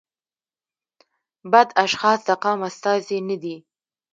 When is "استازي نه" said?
2.69-3.37